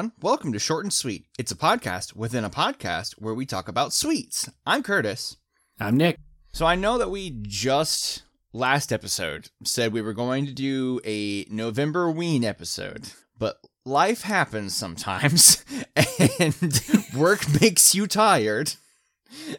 [0.00, 0.16] Everyone.
[0.22, 1.26] Welcome to Short and Sweet.
[1.38, 4.48] It's a podcast within a podcast where we talk about sweets.
[4.64, 5.36] I'm Curtis.
[5.78, 6.16] I'm Nick.
[6.54, 8.22] So I know that we just
[8.54, 14.74] last episode said we were going to do a November Ween episode, but life happens
[14.74, 15.62] sometimes
[16.40, 16.82] and
[17.14, 18.76] work makes you tired.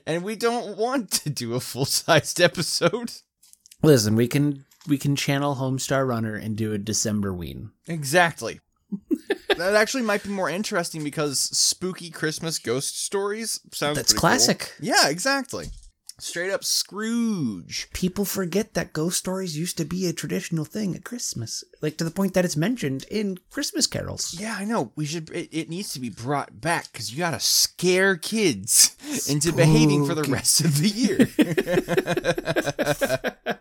[0.07, 3.11] And we don't want to do a full sized episode.
[3.83, 7.69] Listen, we can we can channel Homestar Runner and do a Decemberween.
[7.87, 8.59] Exactly.
[9.57, 14.29] That actually might be more interesting because spooky Christmas ghost stories sounds That's pretty cool.
[14.29, 14.73] classic.
[14.79, 15.67] Yeah, exactly.
[16.19, 17.87] Straight up Scrooge.
[17.93, 22.03] People forget that ghost stories used to be a traditional thing at Christmas, like to
[22.03, 24.35] the point that it's mentioned in Christmas carols.
[24.39, 24.91] Yeah, I know.
[24.95, 25.31] We should.
[25.31, 28.95] It, it needs to be brought back because you gotta scare kids
[29.27, 31.27] into behaving for the rest of the year.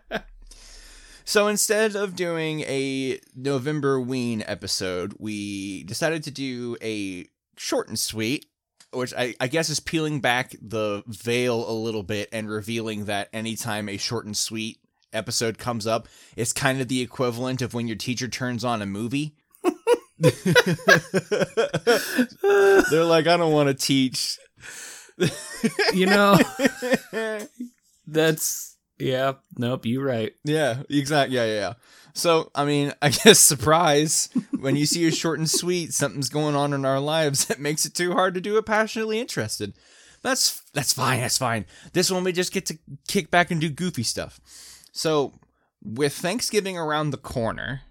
[1.31, 7.97] so instead of doing a November Ween episode, we decided to do a short and
[7.97, 8.47] sweet,
[8.91, 13.29] which I, I guess is peeling back the veil a little bit and revealing that
[13.31, 14.79] anytime a short and sweet
[15.13, 18.85] episode comes up, it's kind of the equivalent of when your teacher turns on a
[18.85, 19.33] movie.
[20.19, 20.33] They're
[23.05, 24.37] like, I don't want to teach.
[25.93, 26.37] You know,
[28.05, 28.70] that's
[29.01, 29.33] yeah.
[29.57, 30.33] Nope, You're right.
[30.43, 31.35] Yeah, exactly.
[31.35, 31.73] Yeah, yeah, yeah.
[32.13, 36.55] So, I mean, I guess surprise when you see a short and sweet, something's going
[36.55, 39.73] on in our lives that makes it too hard to do it passionately interested.
[40.21, 41.19] That's that's fine.
[41.19, 41.65] That's fine.
[41.93, 42.77] This one we just get to
[43.07, 44.39] kick back and do goofy stuff.
[44.91, 45.39] So,
[45.83, 47.81] with Thanksgiving around the corner,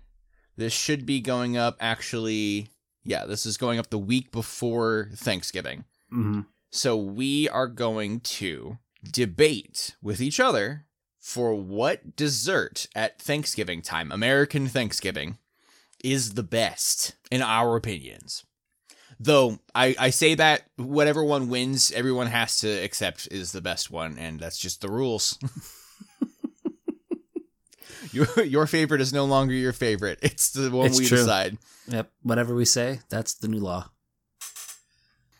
[0.56, 2.68] this should be going up actually.
[3.02, 5.84] Yeah, this is going up the week before Thanksgiving.
[6.10, 10.84] hmm So we are going to debate with each other
[11.20, 15.38] for what dessert at Thanksgiving time, American Thanksgiving,
[16.02, 18.44] is the best in our opinions.
[19.22, 23.90] Though I, I say that whatever one wins, everyone has to accept is the best
[23.90, 25.38] one, and that's just the rules.
[28.12, 30.18] your your favorite is no longer your favorite.
[30.22, 31.18] It's the one It's we true.
[31.18, 31.58] decide.
[31.88, 32.10] Yep.
[32.22, 33.90] Whatever we say, that's the new law.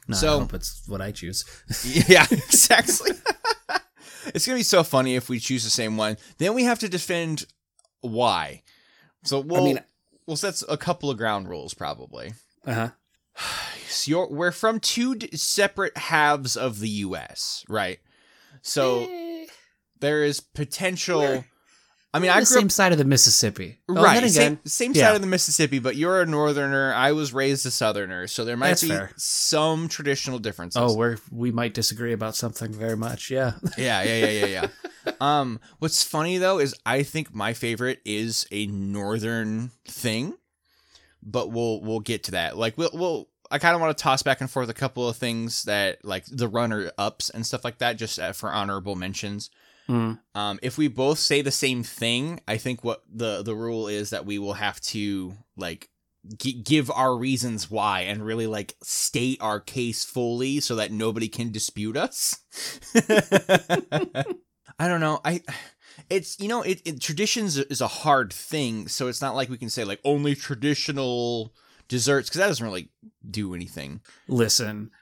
[0.09, 1.45] No, So- it's what I choose.
[2.09, 3.13] Yeah, exactly.
[4.35, 6.17] it's gonna be so funny if we choose the same one.
[6.39, 7.47] Then we have to defend
[8.01, 8.63] why.
[9.25, 9.81] So we'll mean-
[10.27, 12.35] we'll set a couple of ground rules probably.
[12.67, 12.89] Uh huh.
[13.89, 17.99] So we're from two d- separate halves of the U.S., right?
[18.63, 19.01] So
[19.99, 21.45] there is potential.
[22.13, 23.79] I mean, I the grew up same side of the Mississippi.
[23.89, 25.07] Oh, right, then same, again, same yeah.
[25.07, 26.93] side of the Mississippi, but you're a northerner.
[26.93, 29.13] I was raised a southerner, so there might That's be fair.
[29.17, 30.83] some traditional differences.
[30.83, 33.31] Oh, we're we might disagree about something very much.
[33.31, 33.53] Yeah.
[33.79, 34.67] Yeah, yeah, yeah, yeah,
[35.07, 35.13] yeah.
[35.21, 40.35] um, what's funny though is I think my favorite is a northern thing,
[41.23, 42.57] but we'll we'll get to that.
[42.57, 45.17] Like we'll we'll I kind of want to toss back and forth a couple of
[45.17, 49.51] things that like the runner ups and stuff like that, just uh, for honorable mentions.
[49.91, 50.21] Mm.
[50.37, 54.11] Um, if we both say the same thing, I think what the the rule is
[54.11, 55.91] that we will have to like
[56.39, 61.27] g- give our reasons why and really like state our case fully so that nobody
[61.29, 62.39] can dispute us.
[64.79, 65.21] I don't know.
[65.25, 65.43] I
[66.09, 69.59] it's you know it, it traditions is a hard thing, so it's not like we
[69.59, 71.53] can say like only traditional
[71.89, 72.91] desserts because that doesn't really
[73.29, 74.01] do anything.
[74.29, 74.93] Listen,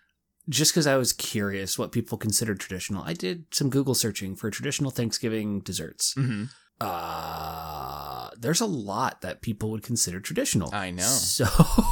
[0.48, 4.50] just because I was curious what people consider traditional, I did some Google searching for
[4.50, 6.14] traditional Thanksgiving desserts.
[6.14, 6.44] Mm-hmm.
[6.80, 10.72] Uh, there's a lot that people would consider traditional.
[10.74, 11.02] I know.
[11.02, 11.44] So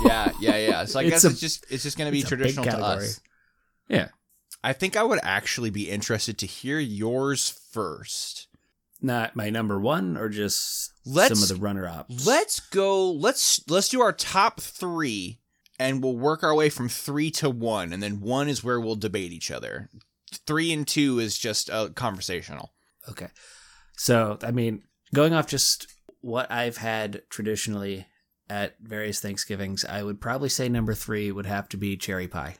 [0.05, 0.84] Yeah, yeah, yeah.
[0.84, 2.65] So I It's guess a- it's just it's just gonna be it's a big traditional
[2.65, 3.21] to us.
[3.89, 4.09] Yeah.
[4.65, 8.49] I think I would actually be interested to hear yours first.
[9.03, 12.27] not my number one, or just Let's- some of the runner-ups.
[12.27, 13.11] Let's go.
[13.12, 15.38] Let's let's do our top three,
[15.78, 18.96] and we'll work our way from three to one, and then one is where we'll
[18.96, 19.90] debate each other.
[20.46, 22.73] Three and two is just uh, conversational.
[23.08, 23.28] Okay.
[23.96, 24.82] So, I mean,
[25.14, 25.87] going off just
[26.20, 28.06] what I've had traditionally
[28.49, 32.56] at various Thanksgivings, I would probably say number three would have to be cherry pie.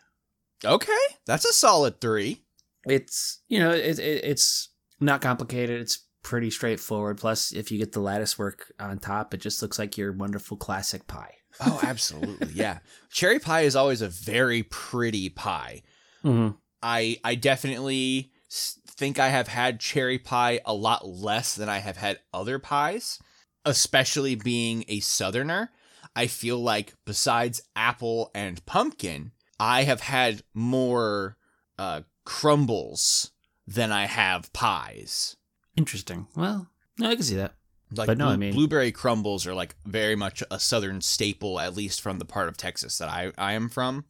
[0.65, 0.93] Okay,
[1.27, 2.45] that's a solid three.
[2.85, 4.71] It's, you know, it, it, it's
[5.01, 5.81] not complicated.
[5.81, 7.19] It's pretty straightforward.
[7.19, 10.57] Plus, if you get the lattice work on top, it just looks like your wonderful
[10.57, 11.35] classic pie.
[11.61, 12.79] Oh, absolutely, yeah.
[13.11, 15.83] Cherry pie is always a very pretty pie.
[16.25, 16.57] Mm-hmm.
[16.83, 21.97] I I definitely think I have had cherry pie a lot less than I have
[21.97, 23.19] had other pies,
[23.65, 25.71] especially being a southerner.
[26.15, 31.37] I feel like besides apple and pumpkin, I have had more
[31.79, 33.33] uh, crumbles
[33.67, 35.37] than I have pies.
[35.77, 36.27] Interesting.
[36.35, 36.69] Well,
[36.99, 37.55] no, I can see that.
[37.95, 41.61] Like But no, blue- I mean- blueberry crumbles are like very much a southern staple,
[41.61, 44.05] at least from the part of Texas that I I am from.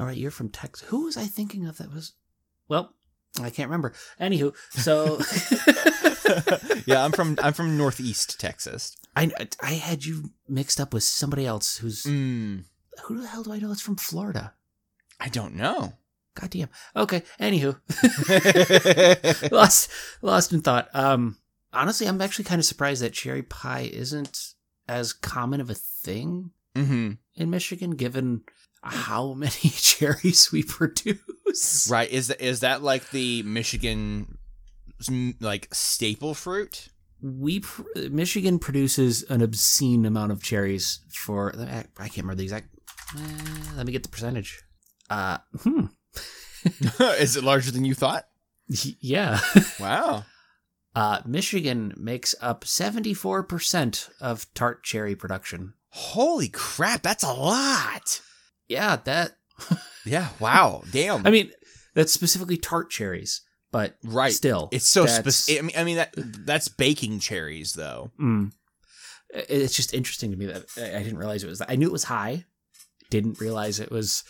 [0.00, 0.88] All right, you're from Texas.
[0.88, 2.12] Who was I thinking of that was?
[2.68, 2.94] Well,
[3.42, 3.92] I can't remember.
[4.20, 5.18] Anywho, so
[6.86, 8.96] yeah, I'm from I'm from northeast Texas.
[9.16, 9.30] I
[9.62, 12.64] I had you mixed up with somebody else who's Mm,
[13.04, 13.72] who the hell do I know?
[13.72, 14.54] It's from Florida.
[15.20, 15.94] I don't know.
[16.34, 16.68] Goddamn.
[16.94, 17.24] Okay.
[17.40, 17.76] Anywho,
[19.52, 19.90] lost
[20.22, 20.88] lost in thought.
[20.94, 21.36] Um,
[21.72, 24.54] honestly, I'm actually kind of surprised that cherry pie isn't
[24.88, 28.42] as common of a thing hmm in Michigan, given
[28.82, 31.88] how many cherries we produce.
[31.90, 32.10] Right?
[32.10, 34.38] Is that is that like the Michigan
[35.02, 36.88] mm, like staple fruit?
[37.20, 42.44] We pr- Michigan produces an obscene amount of cherries for I I can't remember the
[42.44, 42.68] exact.
[43.16, 43.20] eh,
[43.76, 44.62] let me get the percentage.
[45.10, 45.86] Uh, hmm.
[47.18, 48.26] is it larger than you thought?
[49.00, 49.40] Yeah.
[49.80, 50.24] Wow.
[50.94, 55.74] Uh, Michigan makes up 74% of tart cherry production.
[55.90, 58.20] Holy crap, that's a lot.
[58.68, 59.32] Yeah, that.
[60.04, 60.28] Yeah.
[60.40, 60.84] Wow.
[60.90, 61.26] Damn.
[61.26, 61.50] I mean,
[61.94, 64.32] that's specifically tart cherries, but right.
[64.32, 64.70] still.
[64.72, 65.58] It's so specific.
[65.58, 66.14] I mean, I mean that
[66.46, 68.10] that's baking cherries though.
[68.18, 68.52] Mm.
[69.30, 71.60] It's just interesting to me that I didn't realize it was.
[71.68, 72.46] I knew it was high,
[73.10, 74.24] didn't realize it was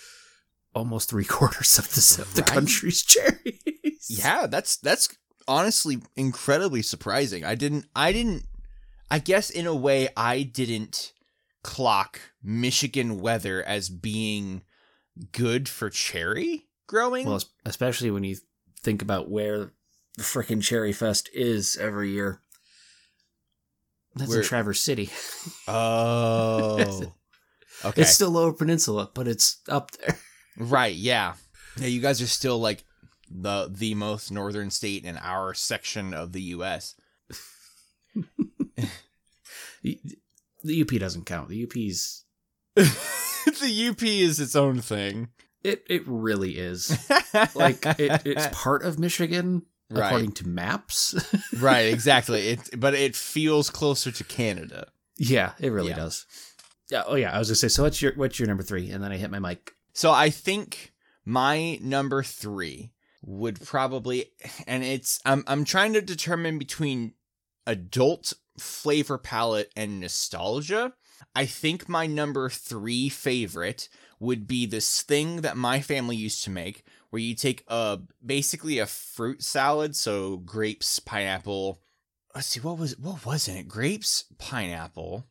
[0.75, 2.51] almost three quarters of the, of the Right.
[2.51, 4.07] country's cherries.
[4.09, 5.17] Yeah, that's that's
[5.49, 7.45] honestly incredibly surprising.
[7.45, 8.45] I didn't I didn't
[9.11, 11.13] I guess in a way I didn't
[11.63, 14.63] clock Michigan weather as being
[15.33, 17.27] good for cherry growing.
[17.27, 18.37] Well, especially when you
[18.83, 19.73] think about where
[20.17, 22.41] the frickin' Cherry Fest is every year.
[24.15, 25.11] That's Where- in Traverse City.
[25.69, 27.13] oh.
[27.85, 28.03] Okay.
[28.03, 30.19] It's still Lower Peninsula, but it's up there.
[30.57, 31.35] right, yeah.
[31.77, 32.83] Yeah, you guys are still like
[33.31, 36.95] the the most northern state in our section of the US.
[39.83, 40.01] The
[40.65, 41.49] the UP doesn't count.
[41.49, 42.25] The UP's
[42.75, 45.29] the UP is its own thing.
[45.63, 46.97] it it really is.
[47.55, 50.07] Like it, it's part of Michigan Right.
[50.07, 51.15] according to maps.
[51.59, 52.49] right, exactly.
[52.49, 54.89] It but it feels closer to Canada.
[55.17, 55.97] yeah, it really Yeah.
[55.97, 56.27] does.
[56.91, 57.05] Yeah.
[57.07, 57.35] Oh yeah.
[57.35, 57.69] I was gonna say.
[57.69, 58.91] So what's your what's your number three?
[58.91, 59.75] And then I hit my mic.
[59.95, 60.93] So I think
[61.25, 62.91] my number 3
[63.23, 64.27] would probably
[64.67, 67.15] and it's I'm I'm trying to determine between
[67.67, 70.95] adult flavor palette and nostalgia.
[71.35, 73.89] I think my number 3 favorite
[74.21, 78.79] would be this thing that my family used to make where you take a basically
[78.79, 81.81] a fruit salad, so grapes, pineapple.
[82.35, 83.69] Let's see what was what was in it?
[83.69, 85.27] Grapes, pineapple.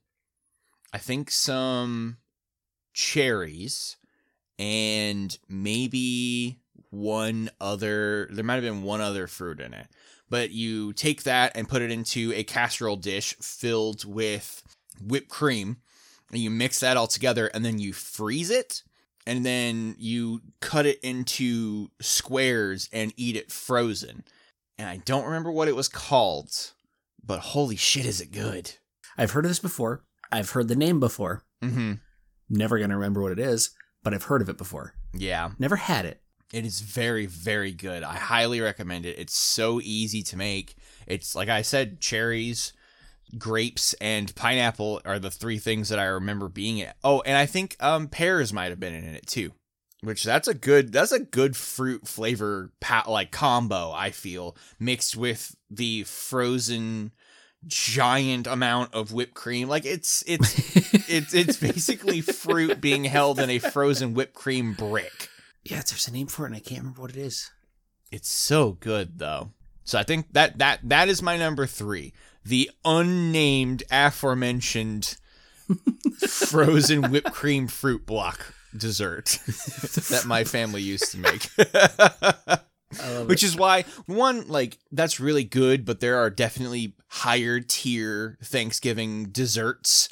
[0.94, 2.18] I think some
[2.94, 3.98] cherries
[4.57, 9.88] and maybe one other there might have been one other fruit in it.
[10.30, 14.62] But you take that and put it into a casserole dish filled with
[15.01, 15.78] whipped cream
[16.31, 18.84] and you mix that all together and then you freeze it
[19.25, 24.24] and then you cut it into squares and eat it frozen.
[24.78, 26.50] And I don't remember what it was called,
[27.24, 28.74] but holy shit, is it good!
[29.18, 30.04] I've heard of this before.
[30.31, 31.44] I've heard the name before.
[31.62, 31.94] Mm-hmm.
[32.50, 33.72] Never gonna remember what it is,
[34.04, 34.94] but I've heard of it before.
[35.13, 36.22] Yeah, Never had it.
[36.54, 38.04] It is very, very good.
[38.04, 39.20] I highly recommend it.
[39.20, 40.75] It's so easy to make.
[41.06, 42.74] It's like I said, cherries,
[43.38, 46.88] grapes, and pineapple are the three things that I remember being in.
[46.88, 46.96] it.
[47.04, 49.51] Oh, and I think um pears might have been in it too.
[50.01, 55.18] Which that's a good that's a good fruit flavor pa- like combo I feel mixed
[55.18, 57.12] with the frozen
[57.66, 60.56] giant amount of whipped cream like it's it's
[61.10, 65.30] it's it's basically fruit being held in a frozen whipped cream brick.
[65.69, 67.51] Yeah, there's a name for it, and I can't remember what it is.
[68.12, 69.51] It's so good though.
[69.83, 72.13] So I think that that that is my number 3.
[72.43, 75.17] The unnamed aforementioned
[76.27, 81.50] frozen whipped cream fruit block dessert that my family used to make.
[83.27, 89.25] Which is why one like that's really good, but there are definitely higher tier Thanksgiving
[89.25, 90.09] desserts.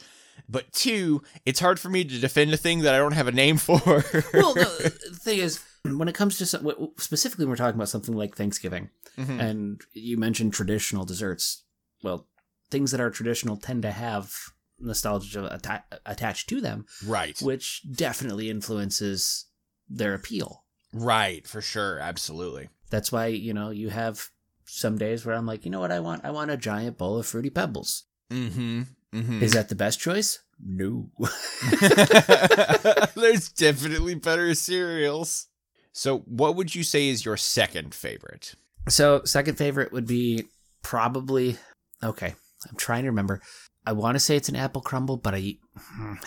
[0.48, 3.32] But two, it's hard for me to defend a thing that I don't have a
[3.32, 3.80] name for.
[4.34, 4.90] well, the
[5.22, 8.90] thing is, when it comes to some, specifically, when we're talking about something like Thanksgiving,
[9.18, 9.40] Mhm.
[9.40, 11.64] and you mentioned traditional desserts.
[12.04, 12.28] Well,
[12.70, 14.34] things that are traditional tend to have
[14.80, 17.40] nostalgia atta- attached to them, right.
[17.42, 19.46] which definitely influences
[19.88, 20.66] their appeal.
[20.92, 22.70] Right, for sure, absolutely.
[22.90, 24.30] That's why you know you have
[24.66, 27.18] some days where I'm like, you know what, I want, I want a giant bowl
[27.18, 28.04] of fruity pebbles.
[28.32, 28.84] Mm-hmm.
[29.16, 29.42] Mm-hmm.
[29.42, 30.40] Is that the best choice?
[30.64, 31.10] No.
[33.16, 35.48] There's definitely better cereals.
[35.94, 38.56] So, what would you say is your second favorite?
[38.90, 40.46] So, second favorite would be
[40.82, 41.58] probably
[42.04, 42.36] okay.
[42.70, 43.42] I'm trying to remember.
[43.88, 45.58] I want to say it's an apple crumble, but I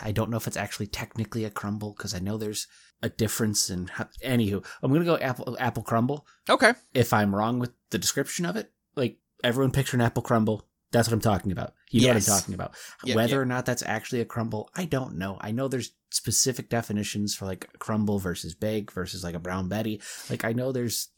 [0.03, 2.67] I don't know if it's actually technically a crumble because I know there's
[3.03, 3.89] a difference in.
[3.89, 6.27] How, anywho, I'm gonna go apple apple crumble.
[6.49, 6.73] Okay.
[6.95, 10.65] If I'm wrong with the description of it, like everyone picture an apple crumble.
[10.91, 11.75] That's what I'm talking about.
[11.91, 12.29] You know Yes.
[12.29, 12.75] what I'm talking about.
[13.05, 13.41] Yep, Whether yep.
[13.41, 15.37] or not that's actually a crumble, I don't know.
[15.41, 20.01] I know there's specific definitions for like crumble versus bake versus like a brown betty.
[20.31, 21.09] Like I know there's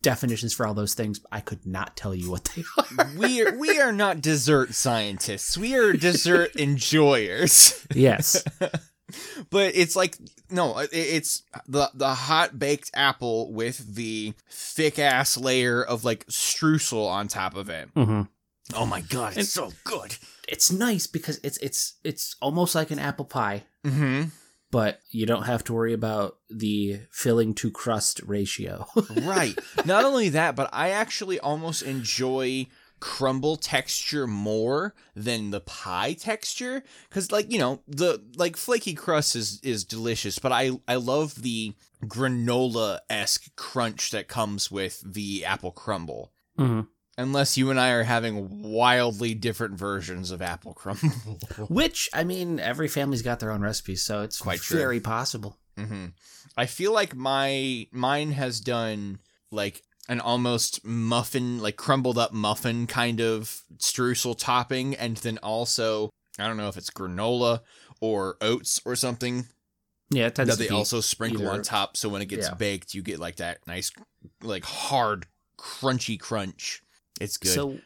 [0.00, 1.18] definitions for all those things.
[1.18, 3.10] But I could not tell you what they are.
[3.16, 5.56] We are we are not dessert scientists.
[5.58, 7.86] We are dessert enjoyers.
[7.94, 8.42] yes.
[9.50, 10.16] but it's like
[10.50, 17.06] no, it's the the hot baked apple with the thick ass layer of like streusel
[17.08, 17.88] on top of it.
[17.94, 18.22] hmm
[18.74, 20.16] Oh my god, And- it's so good.
[20.48, 24.28] It's nice because it's it's it's almost like an apple pie, Mm-hmm.
[24.70, 28.86] but you don't have to worry about the filling to crust ratio.
[29.22, 29.58] right.
[29.84, 32.66] Not only that, but I actually almost enjoy
[33.00, 39.34] crumble texture more than the pie texture cuz like, you know, the like flaky crust
[39.36, 45.72] is is delicious, but I I love the granola-esque crunch that comes with the apple
[45.72, 46.32] crumble.
[46.56, 46.82] hmm
[47.18, 51.10] Unless you and I are having wildly different versions of apple crumble.
[51.68, 54.78] Which I mean, every family's got their own recipes, so it's Quite true.
[54.78, 55.58] very possible.
[55.76, 56.06] hmm
[56.56, 59.18] I feel like my mine has done
[59.50, 66.10] like an almost muffin, like crumbled up muffin kind of streusel topping, and then also
[66.38, 67.60] I don't know if it's granola
[68.00, 69.46] or oats or something
[70.10, 71.96] Yeah, it tends that they also sprinkle on top.
[71.98, 72.54] So when it gets Yeah.
[72.54, 73.92] baked, you get like that nice,
[74.42, 75.26] like hard,
[75.58, 76.82] crunchy crunch.
[77.20, 77.52] It's good.
[77.52, 77.78] So,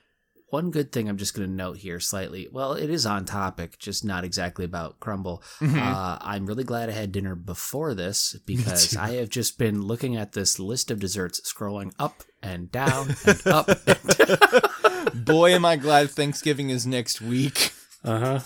[0.51, 2.49] one good thing I'm just going to note here slightly.
[2.51, 5.43] Well, it is on topic, just not exactly about crumble.
[5.61, 5.77] Mhm.
[5.77, 8.97] Uh, I'm really glad I had dinner before this because.
[8.97, 13.47] I have just been looking at this list of desserts, scrolling up and down and
[13.47, 13.69] up.
[15.15, 17.73] Boy, am I glad Thanksgiving is next week.
[18.05, 18.41] uh huh.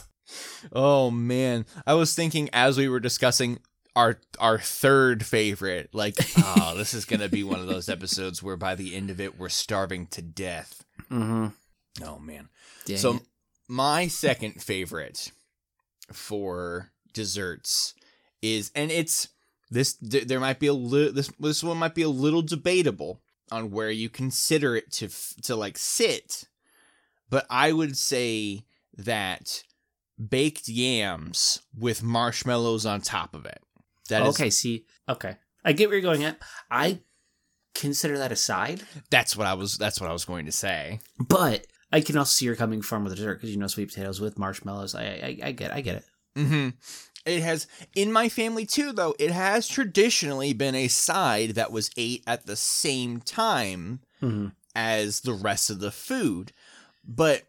[0.73, 3.59] Oh man, I was thinking as we were discussing
[3.97, 8.57] our our third favorite, like, oh, this is gonna be one of those episodes where
[8.57, 10.85] by the end of it we're starving to death.
[11.11, 11.49] Mm-hmm.
[12.05, 12.49] Oh man.
[12.85, 13.23] Dang so it.
[13.69, 15.33] my second favorite
[16.13, 17.95] for desserts
[18.43, 19.29] is, and it's
[19.71, 19.95] this.
[20.01, 21.13] There might be a little.
[21.13, 23.21] This this one might be a little debatable
[23.51, 25.09] on where you consider it to
[25.43, 26.45] to like sit,
[27.29, 28.65] but I would say
[28.97, 29.63] that
[30.29, 33.63] baked yams with marshmallows on top of it.
[34.11, 36.39] That is okay, see, okay, I get where you're going at.
[36.71, 37.01] I
[37.75, 39.79] consider that a side, that's what I was.
[39.79, 41.01] That's what I was going to say.
[41.19, 44.21] but I can also see you're coming from with dessert because you know sweet potatoes
[44.21, 44.95] with marshmallows.
[44.95, 46.05] I, I, I get, I get it.
[46.37, 46.69] Mm-hmm.
[47.27, 49.15] It has in my family too, though.
[49.19, 54.49] It has traditionally been a side that was ate at the same time Mm-hmm.
[54.75, 56.53] as the rest of the food,
[57.09, 57.45] but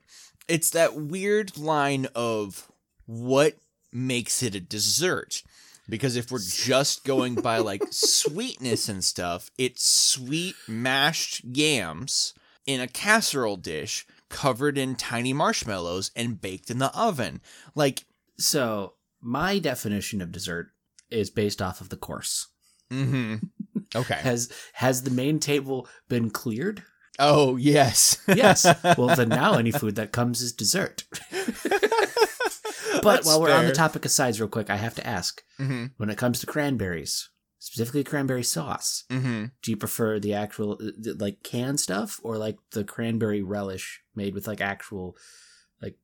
[0.48, 2.72] it's that weird line of
[3.06, 3.58] what
[3.92, 5.44] makes it a dessert.
[5.90, 12.34] Because if we're just going by like sweetness and stuff, it's sweet mashed yams
[12.66, 17.42] in a casserole dish covered in tiny marshmallows and baked in the oven.
[17.76, 18.06] Like,
[18.38, 20.72] So my definition of dessert
[21.10, 22.48] is based off of the course.
[22.90, 23.36] mm-hmm.
[23.94, 24.14] Okay.
[24.22, 26.84] Has has the main table been cleared?
[27.20, 28.18] Oh, yes.
[28.26, 28.66] Yes.
[28.98, 31.04] well, then now any food that comes is dessert.
[33.02, 35.92] But while we're on the topic of sides, real quick, I have to ask: Mhm,
[35.98, 37.30] when it comes to cranberries,
[37.60, 39.52] specifically cranberry sauce, mhm.
[39.62, 44.34] do you prefer the actual uh, like canned stuff or like the cranberry relish made
[44.34, 45.16] with like actual
[45.82, 45.98] like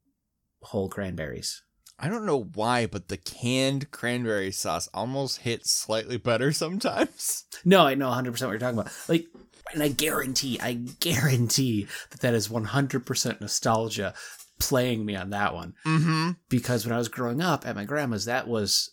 [0.62, 1.63] whole cranberries?
[2.00, 7.46] I don't know why, but the canned cranberry sauce almost hits slightly better sometimes.
[7.66, 8.94] No, I know 100% what you're talking about.
[9.10, 9.25] Like,
[9.74, 14.13] and I guarantee, I guarantee that that is 100% nostalgia
[14.59, 15.73] playing me on that one.
[15.85, 16.31] Mm-hmm.
[16.49, 18.91] Because when I was growing up at my grandma's, that was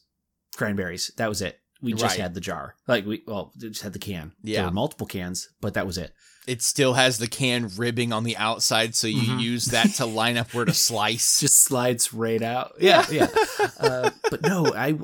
[0.57, 1.11] cranberries.
[1.17, 1.59] That was it.
[1.83, 2.21] We just Right.
[2.21, 2.77] had the jar.
[2.87, 4.33] Like, we, well, we just had the can.
[4.43, 4.65] There Yeah.
[4.67, 6.15] were multiple cans, but that was it.
[6.47, 9.41] It still has the can ribbing on the outside, so you Mhm.
[9.43, 11.41] use that to line up where to slice.
[11.41, 12.75] Just slides right out.
[12.81, 13.29] Yeah, yeah.
[13.81, 14.99] uh, but no, I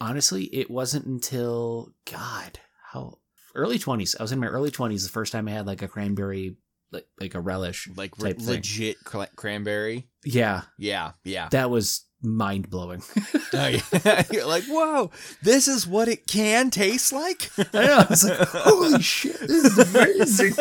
[0.00, 2.58] honestly, it wasn't until, God,
[2.92, 3.18] how
[3.54, 4.14] early 20s.
[4.18, 6.56] I was in my early 20s the first time I had like a cranberry,
[6.92, 7.88] like, like a relish.
[7.96, 10.06] like re- legit cra- cranberry.
[10.24, 11.48] Yeah, Yeah, yeah.
[11.50, 13.02] that was mind blowing.
[13.56, 14.24] Oh, yeah.
[14.32, 15.12] You're like, whoa,
[15.42, 17.50] this is what it can taste like.
[17.72, 17.98] I know.
[17.98, 20.54] I was like, holy shit, this is amazing.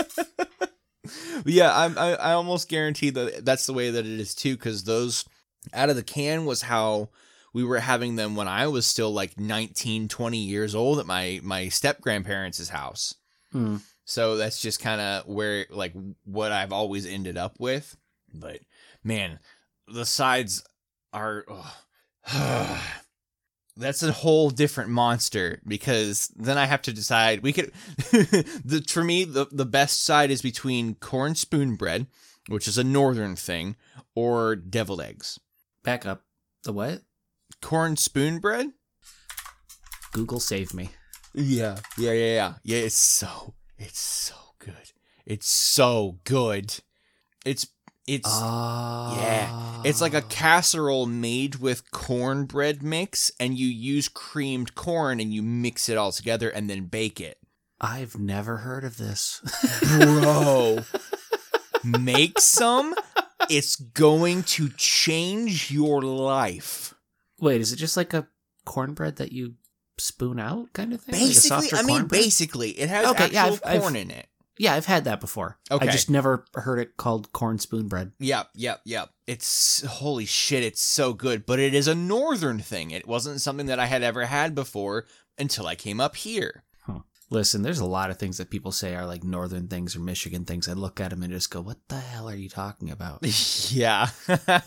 [1.45, 4.83] yeah, I'm, I I almost guarantee that that's the way that it is too, because
[4.83, 5.25] those
[5.73, 7.09] out of the can was how
[7.53, 11.39] we were having them when I was still like 19, 20 years old at my
[11.43, 13.15] my step grandparents' house.
[13.51, 13.77] Hmm.
[14.05, 15.93] So that's just kind of where like
[16.25, 17.95] what I've always ended up with.
[18.33, 18.59] But
[19.03, 19.39] man,
[19.87, 20.63] the sides
[21.11, 21.45] are.
[22.27, 22.79] ugh.
[23.75, 27.41] That's a whole different monster because then I have to decide.
[27.41, 32.05] We could, the for me the the best side is between corn spoon bread,
[32.49, 33.75] which is a northern thing,
[34.13, 35.39] or deviled eggs.
[35.83, 36.21] Back up.
[36.61, 37.01] The what?
[37.61, 38.73] Corn spoon bread.
[40.11, 40.91] Google save me.
[41.33, 42.53] Yeah, yeah, yeah, yeah.
[42.63, 44.91] Yeah, it's so it's so good.
[45.25, 46.75] It's so good.
[47.45, 47.67] It's
[48.05, 49.81] it's Uh, yeah.
[49.85, 55.41] It's like a casserole made with cornbread mix and you use creamed corn and you
[55.41, 57.37] mix it all together and then bake it.
[57.79, 59.41] I've never heard of this.
[59.97, 60.79] Bro,
[61.83, 62.95] make some.
[63.49, 66.93] It's going to change your life.
[67.39, 68.27] Wait, is it just like a
[68.65, 69.55] cornbread that you
[69.97, 71.13] spoon out kind of thing?
[71.13, 72.21] Basically, softer I mean cornbread?
[72.21, 74.27] basically, it has Okay, actual yeah, I've- I've- corn in it.
[74.59, 75.57] Yeah, I've had that before.
[75.71, 75.87] Okay.
[75.87, 78.11] I just never heard it called corn spoon bread.
[78.19, 79.09] Yep, yep, yep.
[79.25, 82.91] It's holy shit, it's so good, but it is a northern thing.
[82.91, 85.07] It wasn't something that I had ever had before
[85.39, 86.63] until I came up here.
[87.29, 90.45] Listen, there's a lot of things that people say are like northern things or Michigan
[90.45, 90.67] things.
[90.67, 93.21] I look at them and just go, "What the hell are you talking about?"
[93.71, 94.09] yeah.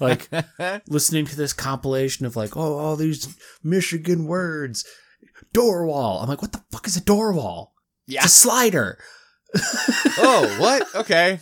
[0.01, 0.29] Like-
[0.89, 4.85] Listening to this compilation of like, "Oh, all these Michigan words."
[5.53, 6.21] Door wall.
[6.21, 7.75] I'm like, "What the fuck is a door wall?"
[8.07, 8.25] yeah.
[8.25, 8.99] It's a slider.
[10.19, 10.87] oh, what?
[10.97, 11.39] Okay.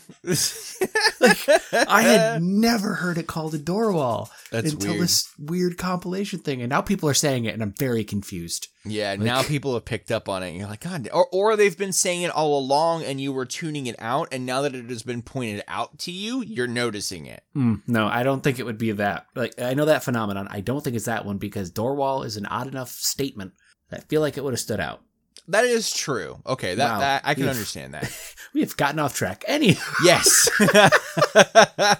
[1.89, 5.03] I had never heard it called a door wall That's until weird.
[5.03, 8.69] this weird compilation thing, and now people are saying it, and I'm very confused.
[8.85, 11.77] Yeah, now people have picked up on it and you're like, God, or, or they've
[11.77, 14.91] been saying it all along and you were tuning it out, and now that it
[14.91, 17.43] has been pointed out to you, you're noticing it.
[17.57, 19.27] Mm, no, I don't think it would be that.
[19.35, 20.49] Like I know that phenomenon.
[20.51, 23.53] I don't think it's that one because door wall is an odd enough statement
[23.95, 25.01] I feel like it would have stood out.
[25.49, 26.39] That is true.
[26.47, 26.99] Okay, that, Wow.
[27.01, 28.11] that I can We've- understand that.
[28.55, 29.43] We have gotten off track.
[29.49, 30.49] Any yes.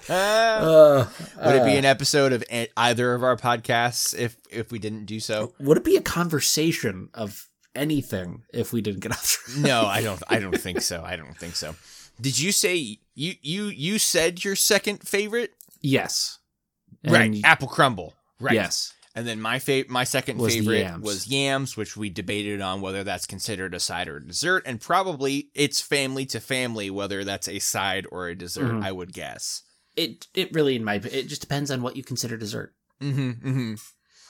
[0.09, 1.07] uh,
[1.45, 2.45] Would it be an episode of
[2.77, 5.53] either of our podcasts if if we didn't do so?
[5.59, 9.59] would it be a conversation of anything if we didn't get off track?
[9.59, 10.23] No, I don't.
[10.29, 11.03] I don't think so.
[11.05, 11.75] I don't think so.
[12.21, 15.55] Did you say you you you said your second favorite?
[15.81, 16.39] Yes.
[17.05, 18.15] right, And- apple crumble.
[18.41, 18.55] Right.
[18.55, 18.93] Yes.
[19.17, 21.05] And then my fa- my second Was favorite yams.
[21.05, 24.81] was yams, which we debated on whether that's considered a side or a dessert, and
[24.81, 28.73] probably it's family to family whether that's a side or a dessert.
[28.73, 28.83] Mhm.
[28.85, 29.63] I would guess.
[29.97, 33.31] It it really in my it just depends on what you consider dessert, Mm-hmm.
[33.49, 33.75] Mm-hmm.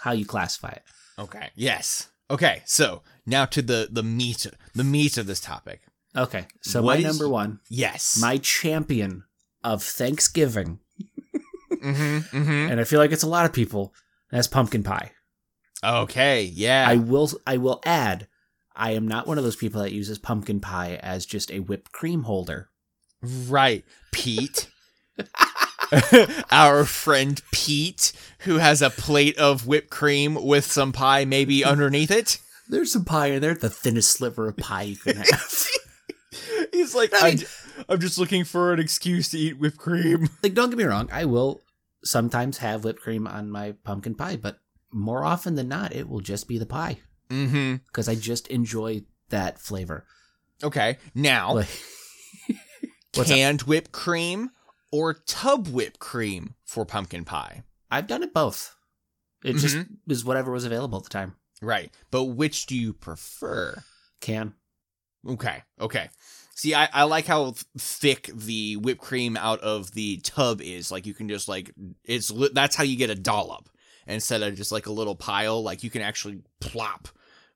[0.01, 0.83] how you classify it.
[1.19, 1.49] Okay.
[1.55, 2.09] Yes.
[2.31, 2.63] Okay.
[2.67, 5.81] So now to the the meat the meat of this topic.
[6.15, 6.47] Okay.
[6.61, 8.19] So What my is- number one, Yes.
[8.21, 9.25] my champion
[9.63, 10.81] of Thanksgiving,
[11.73, 12.37] Mm-hmm.
[12.37, 12.71] Mm-hmm.
[12.71, 13.95] and I feel like it's a lot of people.
[14.35, 15.13] That's pumpkin pie.
[15.85, 16.43] Okay.
[16.43, 16.87] Yeah.
[16.89, 18.27] I will I will add,
[18.75, 21.93] I am not one of those people that uses pumpkin pie as just a whipped
[21.93, 22.69] cream holder.
[23.23, 23.85] Right.
[24.13, 24.69] Pete.
[26.51, 32.11] Our friend Pete, who has a plate of whipped cream with some pie maybe underneath
[32.11, 32.39] it.
[32.69, 35.67] There's some pie in there, the thinnest sliver of pie you can have.
[36.73, 37.45] He's like, I mean-
[37.89, 40.29] I'm just looking for an excuse to eat whipped cream.
[40.43, 41.61] like don't get me wrong, I will
[42.05, 44.59] sometimes have whipped cream on my pumpkin pie, but
[44.93, 46.99] more often than not, it will just be the pie
[47.31, 47.77] Mm-hmm.
[47.87, 50.05] because I just enjoy that flavor.
[50.63, 50.99] Okay.
[51.15, 51.69] Now, Like,
[53.15, 53.37] What's up?
[53.37, 54.51] canned whipped cream
[54.93, 57.63] or tub whipped cream for pumpkin pie.
[57.91, 58.77] I've done it both.
[59.45, 59.77] It just
[60.09, 61.35] is whatever was available at the time.
[61.61, 61.93] Right.
[62.11, 63.83] But which do you prefer?
[64.21, 64.55] Can
[65.29, 65.63] Okay.
[65.81, 66.09] Okay.
[66.57, 70.93] See, I, I like how thick the whipped cream out of the tub is.
[70.93, 71.73] Like you can just like
[72.05, 73.69] it's that's how you get a dollop
[74.07, 75.63] instead of just like a little pile.
[75.63, 77.09] Like you can actually plop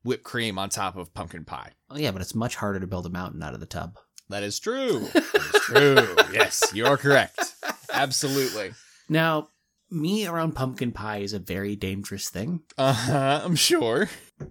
[0.03, 1.73] whipped cream on top of pumpkin pie.
[1.91, 3.97] oh yeah, but it's much harder to build a mountain out of the tub.
[4.31, 5.09] That is true.
[5.15, 6.17] That is true.
[6.33, 7.55] yes, you are correct.
[7.93, 8.73] Absolutely.
[9.09, 9.49] Now,
[9.91, 12.63] me around pumpkin pie is a very dangerous thing.
[12.77, 13.41] Uh huh.
[13.45, 14.09] I'm sure.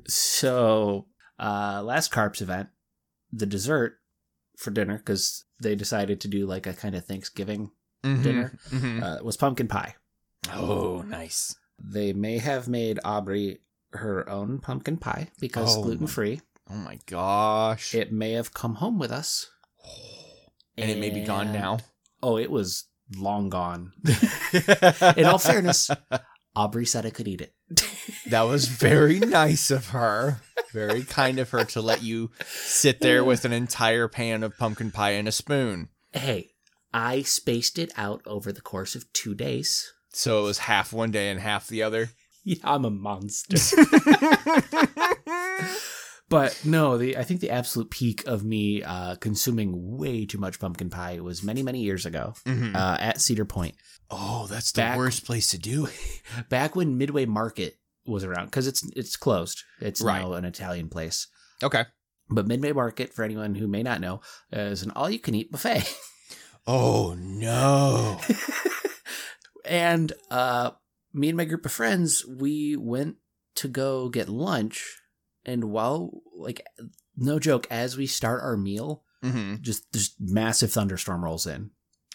[0.08, 1.08] So,
[1.40, 2.70] uh, last Carps event,
[3.32, 3.98] the dessert
[4.58, 7.72] for dinner, because they decided to do like a kind of Thanksgiving
[8.04, 9.02] dinner, Mhm.
[9.02, 9.96] uh, was pumpkin pie.
[10.54, 11.56] Oh, nice.
[11.80, 13.60] They may have made Aubrey
[13.93, 16.41] her own pumpkin pie because Oh, gluten free.
[16.70, 17.93] Oh my gosh.
[17.96, 19.50] It may have come home with us.
[20.78, 21.80] and it may be gone now.
[22.22, 23.93] Oh, it was long gone.
[25.17, 25.89] In all fairness,
[26.58, 27.54] Aubrey said I could eat it.
[28.30, 30.41] That was very nice of her.
[30.74, 34.91] Very kind of her to let you sit there with an entire pan of pumpkin
[34.91, 35.88] pie and a spoon.
[36.12, 36.50] hey,
[36.93, 39.93] I spaced it out over the course of two days.
[40.12, 42.10] So it was half one day and half the other.
[42.43, 43.58] Yeah, I'm a monster.
[46.30, 50.60] but no, the I think the absolute peak of me uh, consuming way too much
[50.60, 52.76] pumpkin pie was many many years ago Mhm.
[52.76, 53.76] uh, at Cedar Point.
[54.10, 55.94] oh, that's the back- worst place to do it.
[56.50, 59.63] back when Midway Market was around because it's it's closed.
[59.82, 60.22] It's Right.
[60.22, 61.28] now an Italian place.
[61.63, 61.84] Okay.
[62.30, 64.20] But Midway Market, for anyone who may not know,
[64.52, 65.84] is an all-you-can-eat buffet.
[66.70, 68.20] Oh no.
[69.66, 70.72] and uh,
[71.13, 73.16] me and my group of friends, we went
[73.56, 74.98] to go get lunch,
[75.48, 76.64] and while like
[77.16, 81.72] no joke, as we start our meal, hmm just this massive thunderstorm rolls in,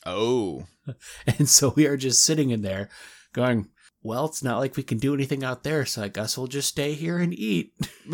[0.07, 0.67] Oh.
[1.27, 2.89] and so we are just sitting in there,
[3.33, 3.69] going.
[4.05, 6.69] Well, it's not like we can do anything out there, so I guess we'll just
[6.69, 7.73] stay here and eat.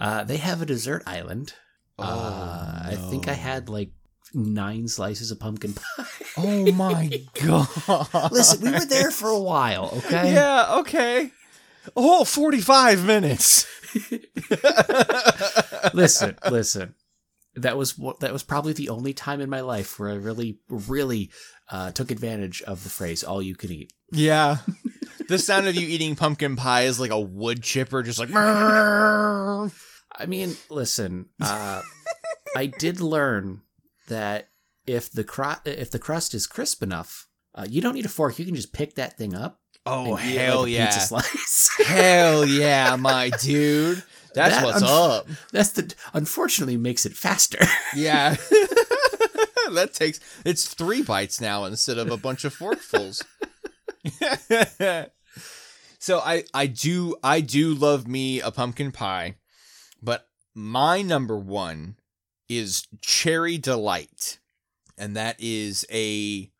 [0.00, 1.52] Uh, they have a dessert island.
[1.98, 3.90] uh, I think I Oh, had like
[4.32, 6.04] nine slices of pumpkin pie.
[6.38, 8.32] Oh my god.
[8.32, 10.32] Listen, we were there for a while, okay?
[10.32, 11.30] Yeah, okay.
[11.96, 13.66] A whole 45 minutes.
[15.94, 16.94] listen, listen.
[17.56, 20.60] That was what that was probably the only time in my life where I really,
[20.68, 21.30] really
[21.68, 24.58] uh, took advantage of the phrase "all you can eat." Yeah.
[25.28, 28.30] The sound of you eating pumpkin pie is like a wood chipper, just like.
[28.34, 29.70] I
[30.26, 31.26] mean, listen.
[31.40, 31.82] Uh,
[32.56, 33.62] I did learn
[34.08, 34.48] that
[34.86, 38.38] if the cru- if the crust is crisp enough, uh, you don't need a fork.
[38.38, 39.60] You can just pick that thing up.
[39.86, 41.06] Oh, and eat it hell like yeah.
[41.86, 44.02] Hell yeah, my dude.
[44.34, 45.26] That's That what's up.
[45.52, 47.58] That's the unfortunately makes it faster.
[47.94, 48.36] Yeah.
[49.72, 53.24] that takes it's three bites now instead of a bunch of forkfuls.
[55.98, 59.36] so I I do I do love me a pumpkin pie,
[60.02, 61.96] but my number one
[62.48, 64.38] is cherry delight.
[64.96, 66.50] And that is a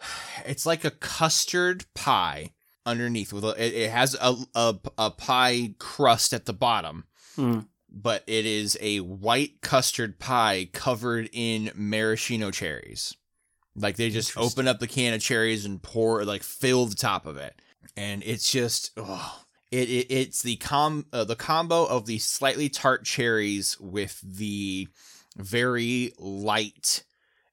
[0.46, 2.50] it's like a custard pie
[2.86, 7.04] underneath with a, it, it has a, a a pie crust at the bottom
[7.36, 7.60] Hmm.
[7.88, 13.14] but it is a white custard pie covered in maraschino cherries.
[13.76, 17.24] Like they just open up the can of cherries and pour like fill the top
[17.24, 17.54] of it,
[17.96, 22.68] and it's just oh, it, it it's the com uh, the combo of the slightly
[22.68, 24.88] tart cherries with the
[25.36, 27.04] very light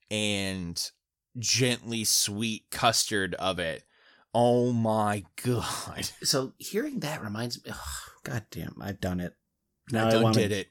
[0.10, 0.92] and
[1.38, 3.84] gently sweet custard of it.
[4.39, 6.12] Oh my god!
[6.23, 7.71] So hearing that reminds me.
[7.73, 9.34] Oh, God damn, I've done it.
[9.91, 10.69] Now I I, want did it.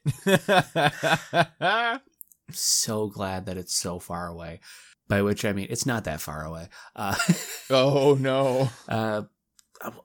[2.51, 4.61] So glad that it's so far away.
[5.09, 6.69] By which I mean it's not that far away.
[6.95, 7.15] Uh,
[7.69, 8.69] oh no.
[8.87, 9.23] uh,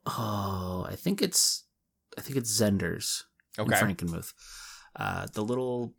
[0.06, 1.62] oh, I think it's,
[2.18, 4.32] I think it's Zehnder's in Frankenmuth.
[4.96, 5.94] Uh, the little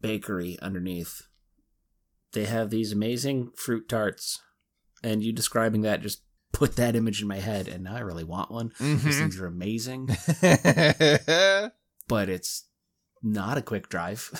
[0.00, 1.22] bakery underneath.
[2.32, 4.42] They have these amazing fruit tarts,
[5.04, 6.22] and you describing that just
[6.56, 8.72] put that image in my head, and now I really want one.
[8.80, 9.18] These Mhm.
[9.18, 10.08] things are amazing,
[12.08, 12.64] but it's
[13.22, 14.30] not a quick drive.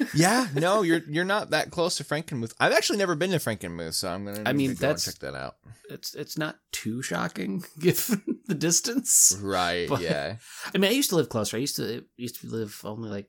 [0.14, 2.54] yeah, no, you're you're not that close to Frankenmuth.
[2.58, 4.42] I've actually never been to Frankenmuth, so I'm gonna.
[4.46, 5.56] I mean, need to go and that's- check that out.
[5.88, 9.36] it's it's not too shocking given the distance.
[9.40, 9.88] Right?
[9.88, 10.36] But- yeah.
[10.74, 11.56] I mean, I used to live closer.
[11.56, 13.28] I used to used to live only like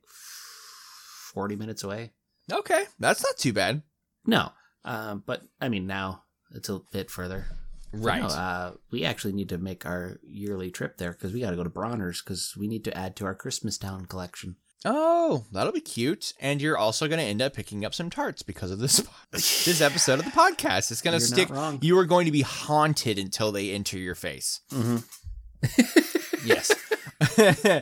[1.34, 2.14] forty minutes away.
[2.52, 3.84] Okay, that's not too bad.
[4.26, 4.52] No,
[4.84, 6.24] um, but I mean now
[6.54, 7.46] it's a bit further.
[7.94, 8.22] Right.
[8.22, 11.56] no, uh, we actually need to make our yearly trip there because we got to
[11.58, 14.56] go to Bronner's because we need to add to our Christmas Town collection.
[14.86, 16.34] oh, that'll be cute.
[16.40, 20.20] And you're also gonna end up picking up some tarts because of this this episode
[20.20, 20.90] of the podcast.
[20.92, 21.50] It's gonna stick.
[21.50, 21.80] not wrong.
[21.82, 24.62] You are going to be haunted until they enter your face.
[24.72, 26.48] Mm-hmm.
[26.48, 26.72] Yes.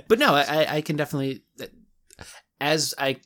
[0.07, 1.43] But no, I, I can definitely,
[2.59, 3.17] as I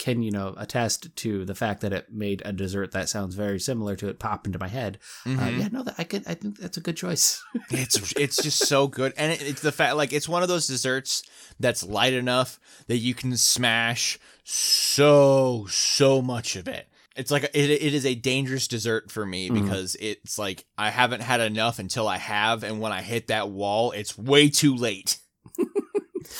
[0.00, 3.60] can, you know, attest to the fact that it made a dessert that sounds very
[3.60, 4.98] similar to it pop into my head.
[5.24, 5.58] Uh, Mhm.
[5.60, 6.24] yeah, no, that I could.
[6.26, 7.40] I think that's a good choice.
[7.70, 10.66] It's it's just so good, and it, it's the fact like it's one of those
[10.66, 11.22] desserts
[11.60, 12.58] that's light enough
[12.88, 16.88] that you can smash so so much of it.
[17.16, 19.62] It's like it, it is a dangerous dessert for me Mhm.
[19.62, 23.50] because it's like I haven't had enough until I have, and when I hit that
[23.50, 25.18] wall, it's way too late.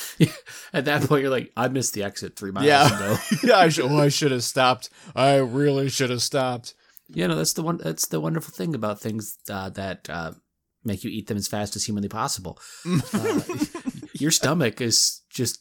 [0.72, 2.86] At that point, you're like, I missed the exit three miles Yeah.
[2.94, 3.16] ago.
[3.42, 3.90] yeah, I should.
[3.90, 4.90] I should have stopped.
[5.14, 6.74] I really should have stopped.
[7.08, 7.78] you know, that's the one.
[7.78, 10.32] That's the wonderful thing about things uh, that uh,
[10.84, 12.58] make you eat them as fast as humanly possible.
[13.12, 13.40] Uh,
[14.14, 15.60] your stomach is just.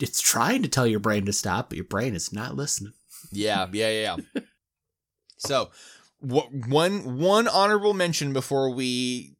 [0.00, 2.92] It's trying to tell your brain to stop, but your brain is not listening.
[3.30, 4.42] Yeah, yeah, yeah.
[5.38, 5.70] so,
[6.20, 9.36] one one honorable mention before we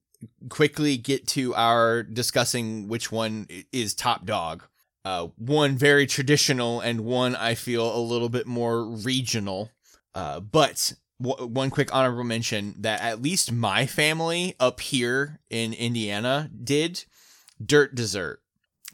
[0.49, 4.65] quickly get to our discussing which one is top dog.
[5.05, 9.71] Uh, one very traditional and one I feel a little bit more regional.
[10.15, 15.73] Uh, but w- one quick honorable mention that at least my family up here in
[15.73, 17.05] Indiana did
[17.65, 18.41] dirt dessert.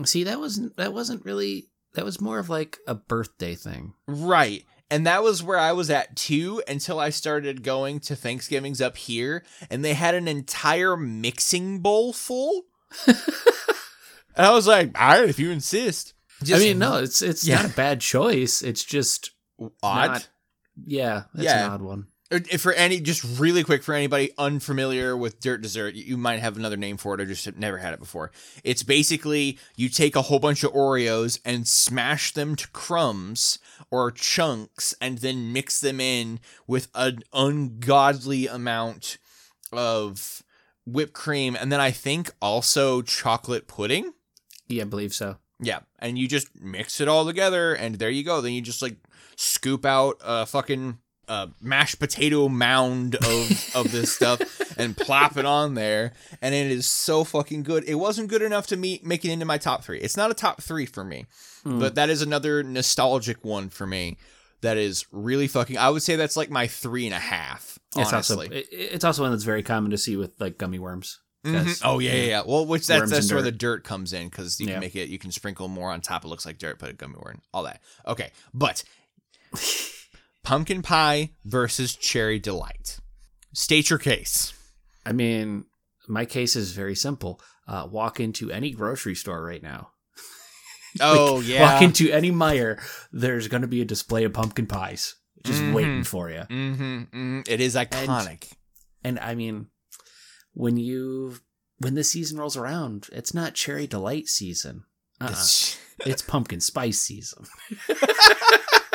[0.04, 3.94] See, that wasn't that wasn't really that was more of like a birthday thing.
[4.06, 4.64] Right.
[4.90, 8.96] And that was where I was at too until I started going to Thanksgivings up
[8.96, 12.62] here and they had an entire mixing bowl full.
[13.06, 13.16] and
[14.36, 16.14] I was like, all right, if you insist.
[16.52, 17.56] I mean, no, it's it's Yeah.
[17.62, 18.62] not a bad choice.
[18.62, 19.32] It's just
[19.82, 20.10] odd.
[20.10, 20.28] not-
[20.86, 21.66] yeah, it's Yeah.
[21.66, 22.06] an odd one.
[22.58, 26.58] For any, just really quick for anybody unfamiliar with dirt dessert, you- you might have
[26.58, 28.30] another name for it or just have never had it before.
[28.62, 33.58] It's basically you take a whole bunch of Oreos and smash them to crumbs
[33.90, 39.16] or chunks and then mix them in with an ungodly amount
[39.72, 40.42] of
[40.84, 44.12] whipped cream and then I think also chocolate pudding.
[44.66, 45.38] Yeah, I believe so.
[45.60, 48.40] Yeah, and you just mix it all together, and there you go.
[48.42, 48.96] Then you just like
[49.34, 54.40] scoop out a fucking uh, mashed potato mound of of this stuff
[54.78, 56.12] and plop it on there,
[56.42, 57.84] and it is so fucking good.
[57.86, 59.98] It wasn't good enough to me make it into my top three.
[60.00, 61.26] It's not a top three for me,
[61.64, 61.80] Mm.
[61.80, 64.16] but that is another nostalgic one for me.
[64.60, 65.78] That is really fucking.
[65.78, 67.78] I would say that's like my three and a half.
[67.96, 68.58] It's also Honestly.
[68.58, 71.20] it, it's also one that's very common to see with like gummy worms.
[71.46, 71.80] Mhm.
[71.84, 72.42] Oh yeah, yeah, yeah.
[72.44, 73.82] Well, which that's that's where the dirt.
[73.82, 74.72] dirt comes in because you Yeah.
[74.74, 75.08] can make it.
[75.08, 76.24] You can sprinkle more on top.
[76.24, 77.80] It looks like dirt, put a gummy worm, all that.
[78.06, 78.82] Okay, but
[80.48, 82.98] pumpkin pie versus cherry delight.
[83.52, 84.54] State your case.
[85.04, 85.64] I mean,
[86.08, 87.40] my case is very simple.
[87.66, 89.90] Uh, walk into any grocery store right now.
[91.02, 91.74] Oh yeah.
[91.74, 92.80] Walk into any Meijer.
[93.12, 95.74] There's going to be a display of pumpkin pies just Mhm.
[95.74, 96.40] waiting for you.
[96.48, 98.50] mm-hmm, hmm It is iconic.
[99.04, 99.66] And I mean,
[100.54, 101.36] when you
[101.76, 104.84] when the season rolls around, it's not cherry delight season.
[105.20, 105.28] Uh-uh.
[105.30, 107.44] It's- It's pumpkin spice season.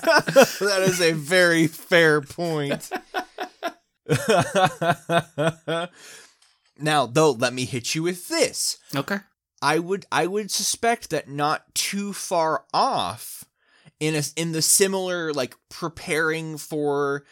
[0.60, 2.90] that is a very fair point.
[6.78, 8.78] now, though, let me hit you with this.
[8.94, 9.18] Okay.
[9.60, 13.44] I would I would suspect that not too far off
[14.00, 17.24] in a in the similar like preparing for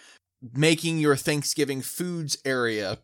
[0.55, 2.99] making your Thanksgiving foods area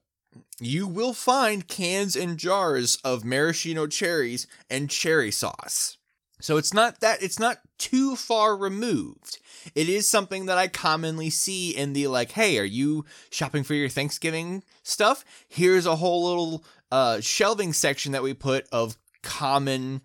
[0.60, 5.95] you will find cans and jars of maraschino cherries and cherry sauce.
[6.40, 9.38] So it's not that it's not too far removed.
[9.74, 13.74] It is something that I commonly see in the like, hey, are you shopping for
[13.74, 15.24] your Thanksgiving stuff?
[15.48, 20.02] Here's a whole little uh shelving section that we put of common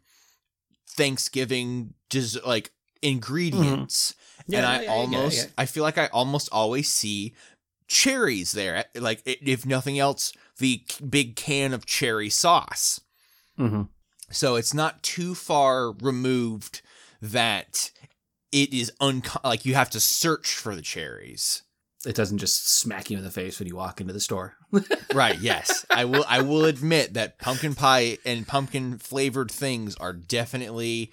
[0.88, 4.16] Thanksgiving des- like ingredients.
[4.52, 7.34] and I almost I feel like I almost always see
[7.88, 8.86] cherries there.
[8.96, 13.00] Like if nothing else, the big can of cherry sauce.
[13.58, 13.84] hmm
[14.32, 16.82] So it's not too far removed
[17.22, 17.92] that
[18.52, 21.64] it is unco- like you have to search for the cherries.
[22.06, 24.56] It doesn't just smack you in the face when you walk into the store.
[25.14, 25.86] Right, yes.
[25.90, 31.12] I will I will admit that pumpkin pie and pumpkin flavored things are definitely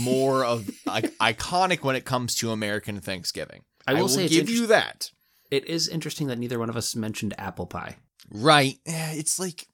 [0.00, 3.62] more of like iconic when it comes to American Thanksgiving.
[3.86, 5.10] I will say it's give you that.
[5.52, 7.96] It is interesting that neither one of us mentioned apple pie.
[8.28, 8.78] Right.
[8.84, 9.68] Eh, It's like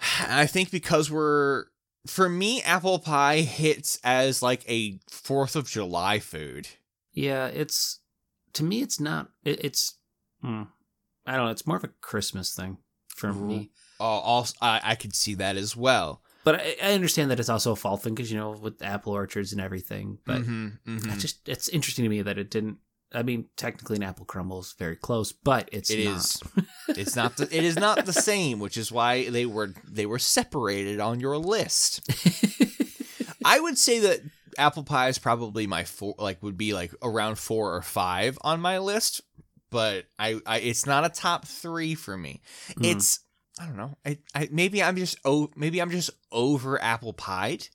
[0.28, 1.64] I think because we're
[2.06, 6.68] for me apple pie hits as like a 4th of July food.
[7.12, 8.00] Yeah, it's
[8.54, 8.82] to me.
[8.82, 9.28] It's not.
[9.44, 9.98] It, it's.
[10.42, 10.64] Hmm,
[11.26, 11.50] I don't know.
[11.52, 13.46] It's more of a Christmas thing for Mhm.
[13.46, 13.70] me.
[14.00, 16.20] Uh, also I, I could see that as well.
[16.42, 19.12] But I, I understand that it's also a fall thing because you know with apple
[19.12, 20.18] orchards and everything.
[20.24, 21.12] But Mhm, mhm.
[21.12, 22.78] it's just it's interesting to me that it didn't.
[23.14, 26.16] I mean, technically, an apple crumble is very close, but it's It not.
[26.16, 26.42] is.
[26.88, 27.36] It's not.
[27.38, 31.18] The, it is not the same, which is why they were they were separated on
[31.20, 32.00] your list.
[33.44, 34.20] I would say that
[34.58, 36.14] apple pie is probably my four.
[36.18, 39.20] Like would be like around four or five on my list,
[39.70, 42.42] but I, I it's not a top three for me.
[42.72, 42.96] Mhm.
[42.96, 43.20] It's
[43.58, 43.96] I don't know.
[44.04, 47.68] I, I maybe I'm just oh maybe I'm just over apple pied.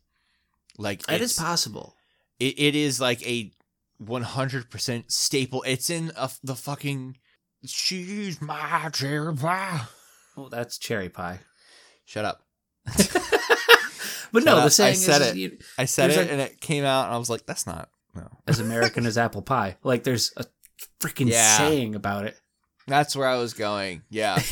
[0.77, 1.95] Like It is possible.
[2.39, 3.51] it, it is like a
[4.01, 5.63] 100% staple.
[5.67, 7.17] It's in a, the fucking
[7.65, 9.81] she's my cherry pie.
[10.37, 11.39] Oh, that's cherry pie.
[12.05, 12.43] Shut up.
[14.31, 14.71] But no, Shut the up.
[14.71, 15.35] saying I said is, it.
[15.37, 17.89] you- I said it and it came out and I was like, that's not.
[18.13, 18.29] No.
[18.47, 19.77] as American as apple pie.
[19.83, 20.45] Like there's a
[20.99, 21.57] freaking Yeah.
[21.57, 22.39] saying about it.
[22.85, 24.03] That's where I was going.
[24.09, 24.39] Yeah.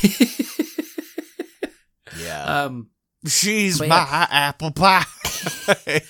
[2.20, 2.64] Yeah.
[2.64, 2.88] um,
[3.26, 4.26] she's my yeah.
[4.30, 5.04] apple pie.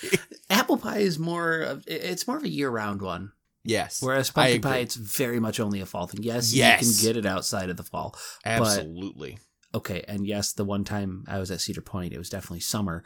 [0.50, 3.32] apple pie is more of it's more of a year-round one,
[3.64, 4.02] yes.
[4.02, 6.22] whereas pumpkin pie it's very much only a fall thing.
[6.22, 6.82] Yes, Yes.
[6.82, 8.16] you can get it outside of the fall.
[8.44, 9.38] Absolutely.
[9.74, 13.04] Okay, and yes, the one time I was at Cedar Point, it was definitely summer,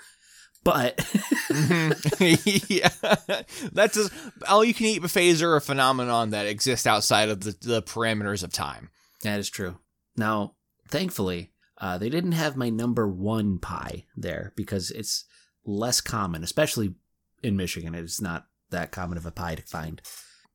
[0.63, 2.69] but Mhm.
[2.71, 3.69] yeah.
[3.73, 4.13] That's just,
[4.49, 8.43] all you can eat buffets are a phenomenon that exists outside of the, the parameters
[8.45, 8.91] of time.
[9.23, 9.79] that is true.
[10.17, 10.55] Now,
[10.89, 15.25] thankfully, Uh, they didn't have my number one pie there because it's
[15.65, 16.95] less common, especially
[17.43, 17.95] in Michigan.
[17.95, 20.01] It's not that common of a pie to find.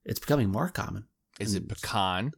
[0.05, 1.05] It's becoming more common.
[1.39, 1.69] Is it Mm.
[1.69, 2.31] pecan?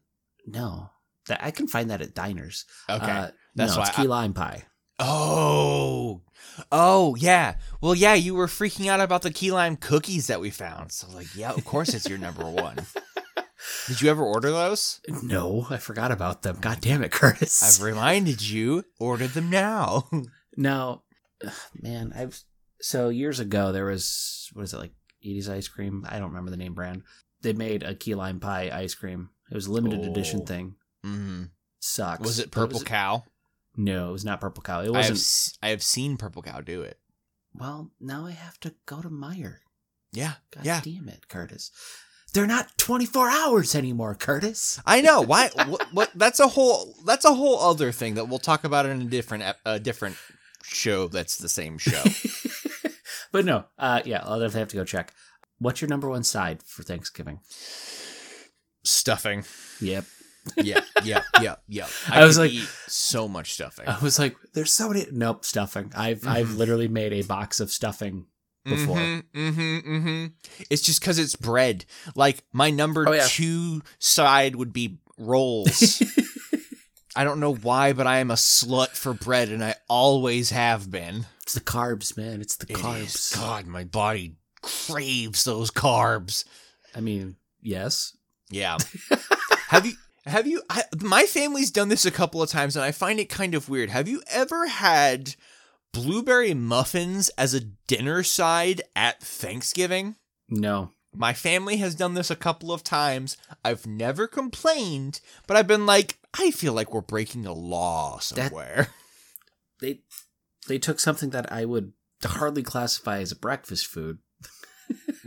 [0.45, 0.89] No,
[1.27, 2.65] that I can find that at diners.
[2.89, 3.05] Okay.
[3.11, 4.63] Uh, that's no, why it's I- key lime pie.
[5.01, 6.23] Oh,
[6.71, 7.55] oh yeah.
[7.81, 10.91] Well, yeah, you were freaking out about the key lime cookies that we found.
[10.91, 12.75] So, like, yeah, of course it's your number one.
[13.87, 14.99] Did you ever order those?
[15.23, 16.57] No, I forgot about them.
[16.59, 17.61] God damn it, Curtis.
[17.63, 18.83] I've reminded you.
[18.99, 20.09] Order them now.
[20.57, 21.03] Now,
[21.81, 22.43] man, I've
[22.81, 24.91] so years ago there was what is it like
[25.23, 26.05] Edy's ice cream?
[26.09, 27.03] I don't remember the name brand.
[27.41, 29.29] They made a key lime pie ice cream.
[29.51, 30.45] It was a limited edition Oh.
[30.45, 30.75] thing.
[31.03, 31.43] hmm
[31.81, 32.19] Sucks.
[32.21, 33.23] Was it Purple Cow?
[33.77, 34.79] No, it was not purple cow.
[34.81, 35.17] It I have, wasn't.
[35.19, 36.99] s- I have seen Purple Cow do it.
[37.53, 39.57] Well, now I have to go to Meijer.
[40.11, 40.81] Yeah, God yeah.
[40.83, 41.71] damn it, Curtis.
[42.33, 44.81] They're not 24 hours anymore, Curtis.
[44.85, 45.21] I know.
[45.21, 45.49] Why?
[45.67, 46.11] what, what?
[46.15, 46.95] That's a whole.
[47.05, 50.17] That's a whole other thing that we'll talk about in a different a different
[50.63, 51.07] show.
[51.07, 52.03] That's the same show.
[53.31, 55.13] but no, uh, yeah, I'll definitely have to go check.
[55.59, 57.39] What's your number one side for Thanksgiving?
[58.83, 59.43] stuffing.
[59.81, 60.05] Yep.
[60.57, 61.87] Yeah, yeah, yeah, yeah.
[62.09, 63.87] I was like- eat so much stuffing.
[63.87, 65.05] I was like, there's so many.
[65.11, 65.91] Nope, stuffing.
[65.95, 66.57] I've I've Mhm.
[66.57, 68.25] literally made a box of stuffing.
[68.65, 68.97] before.
[68.97, 70.25] Mm-hmm, mm-hmm, mm-hmm.
[70.69, 71.85] It's just because it's bread.
[72.15, 73.25] Like my number Oh, yeah.
[73.27, 76.01] two side would be rolls.
[77.15, 80.89] I don't know why, but I am a slut for bread, and I always have
[80.91, 81.25] been.
[81.41, 82.41] it's the carbs, man.
[82.41, 82.81] It's the It is.
[82.81, 83.35] carbs.
[83.35, 86.45] God, my body craves those carbs.
[86.95, 88.15] I mean, yes.
[88.49, 88.77] Yeah.
[89.69, 89.93] have you?
[90.25, 90.61] Have you?
[90.69, 93.69] I, my family's done this a couple of times, and I find it kind of
[93.69, 93.89] weird.
[93.89, 95.35] Have you ever had
[95.91, 100.15] blueberry muffins as a dinner side at Thanksgiving?
[100.47, 100.91] No.
[101.13, 103.37] My family has done this a couple of times.
[103.65, 108.89] I've never complained, but I've been like, I feel like we're breaking a law somewhere.
[109.81, 110.01] They
[110.67, 114.17] they took something that I would hardly classify as a breakfast food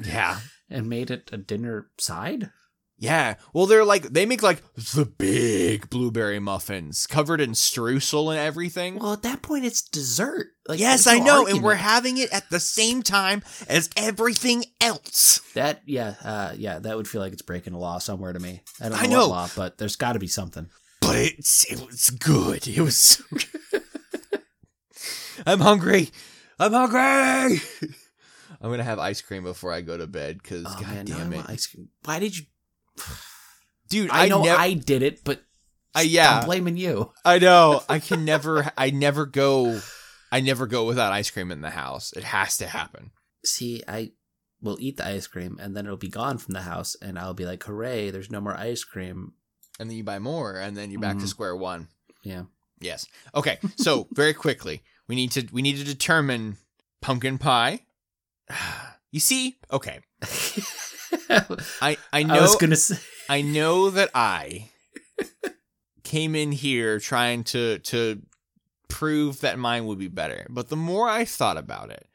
[0.02, 0.40] yeah.
[0.70, 2.50] and made it a dinner side.
[3.02, 3.34] Yeah.
[3.52, 9.00] Well, they're like, they make like the big blueberry muffins covered in streusel and everything.
[9.00, 10.46] Well, at that point, it's dessert.
[10.68, 11.38] Like, yes, I know.
[11.40, 11.56] argument.
[11.56, 15.40] And we're having it at the same time as everything else.
[15.54, 15.82] that.
[15.84, 16.78] Yeah, uh, yeah.
[16.78, 18.62] That would feel like it's breaking a law somewhere to me.
[18.80, 19.26] I don't know, I know.
[19.28, 20.68] law, but there's got to be something.
[21.00, 22.68] But it's, it was good.
[22.68, 23.82] It was so good.
[25.44, 26.10] I'm hungry.
[26.60, 27.60] I'm hungry.
[28.60, 30.98] I'm going to have ice cream before I go to bed because, Oh god man,
[30.98, 31.36] I damn it.
[31.36, 31.88] want ice cream.
[32.04, 32.44] Why did you?
[33.88, 35.42] Dude, I, I, know nev- I did it, but
[35.94, 36.38] I- yeah.
[36.40, 37.12] I'm blaming you.
[37.24, 37.82] I know.
[37.88, 38.70] I can never.
[38.76, 39.80] I never go.
[40.30, 42.12] I never go without ice cream in the house.
[42.14, 43.10] It has to happen.
[43.44, 44.12] See, I
[44.62, 47.34] will eat the ice cream and then it'll be gone from the house, and I'll
[47.34, 48.10] be like, "Hooray!
[48.10, 49.32] There's no more ice cream."
[49.80, 51.28] And then you buy more, and then you're back to Mhm.
[51.28, 51.88] square one.
[52.22, 52.44] Yeah.
[52.80, 53.06] Yes.
[53.34, 53.58] Okay.
[53.76, 56.56] So very quickly, we need to we need to determine
[57.02, 57.80] pumpkin pie.
[59.14, 59.58] You see?
[59.70, 60.00] Okay.
[61.80, 62.96] I I know I was gonna say.
[63.28, 64.70] I know that I
[66.04, 68.22] came in here trying to to
[68.88, 70.46] prove that mine would be better.
[70.50, 72.06] But the more I thought about it,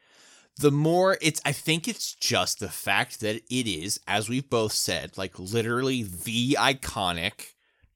[0.60, 4.74] the more it's I think it's just the fact that it is, as we've both
[4.74, 7.54] said, like literally the iconic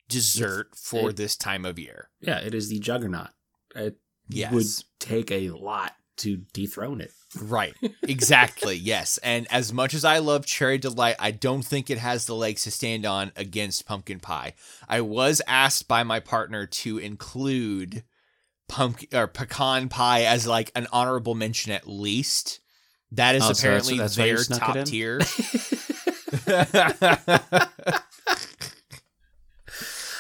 [0.10, 2.10] dessert for it- this time of year.
[2.22, 3.30] Yeah, it is the juggernaut.
[3.76, 3.98] It
[4.30, 4.54] Yes.
[4.54, 4.66] would
[5.00, 7.12] take a lot to dethrone it.
[7.40, 7.74] Right.
[8.04, 8.76] Exactly.
[8.76, 9.18] yes.
[9.20, 12.64] And as much as I love Cherry Delight, I don't think it has the legs
[12.64, 14.54] to stand on against pumpkin pie.
[14.90, 18.04] I was asked by my partner to include
[18.68, 22.60] pumpkin or pecan pie as like an honorable mention at least.
[23.14, 25.20] That is Oh, so that's- apparently that's their top tier.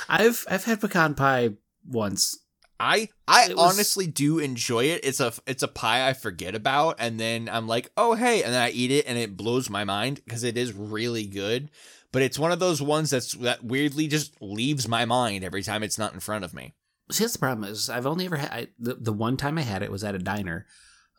[0.09, 1.51] I've I've had pecan pie
[1.87, 2.37] once.
[2.81, 5.01] I I was- honestly do enjoy it.
[5.03, 8.53] It's a it's a pie I forget about, and then I'm like, oh hey, and
[8.53, 11.69] then I eat it, and it blows my mind because it is really good.
[12.11, 15.83] But it's one of those ones that's that weirdly just leaves my mind every time
[15.83, 16.73] it's not in front of me.
[17.11, 19.61] See, that's the problem is I've only ever had I, the the one time I
[19.61, 20.65] had it was at a diner,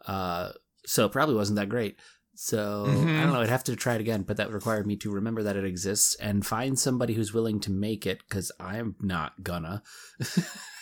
[0.07, 0.53] uh,
[0.84, 1.97] so it probably wasn't that great.
[2.34, 3.18] So Mhm.
[3.20, 3.41] I don't know.
[3.43, 5.64] I'd have to try it again, but that would require me to remember that it
[5.66, 9.82] exists and find somebody who's willing to make it because I'm not gonna.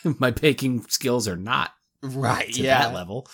[0.19, 1.71] My baking skills are not
[2.03, 2.53] Right?
[2.55, 3.27] to that level.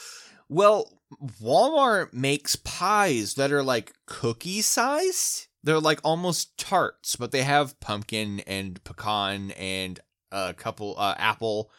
[0.48, 1.00] Well,
[1.42, 5.46] Walmart makes pies that are like cookie sized.
[5.62, 9.98] They're like almost tarts, but they have pumpkin and pecan and
[10.32, 11.70] a couple uh, apple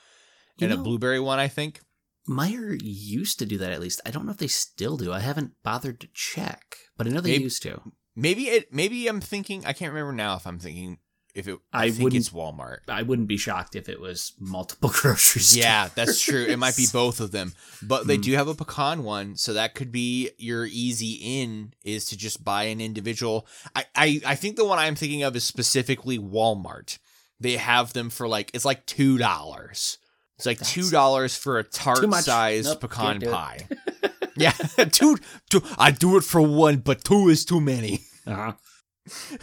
[0.58, 1.82] You and a blueberry one, I think.
[2.30, 4.02] Meijer used to do that at least.
[4.06, 5.14] I don't know if they still do.
[5.14, 7.82] I haven't bothered to check, but I know they Maybe- used to.
[8.16, 8.74] Maybe it.
[8.74, 9.64] Maybe I'm thinking.
[9.66, 10.98] I can't remember now if I'm thinking
[11.38, 11.60] if it.
[11.72, 12.80] I, I think it's Walmart.
[12.88, 15.58] I wouldn't be shocked if it was multiple grocery stores.
[15.58, 16.44] Yeah, that's true.
[16.44, 18.22] It might be both of them, but they Hmm.
[18.22, 22.44] do have a pecan one, so that could be your easy in is to just
[22.44, 23.48] buy an individual.
[23.76, 26.98] I, I, I think the one I'm thinking of is specifically Walmart.
[27.40, 30.00] They have them for like it's like two dollars.
[30.38, 33.32] It's like That's two dollars for a tart sized Nope, pecan can't do it.
[33.32, 33.68] pie.
[34.38, 34.52] yeah,
[34.92, 35.18] two,
[35.50, 35.62] two.
[35.80, 38.02] I do it for one, but two is too many.
[38.26, 38.54] Uh-huh.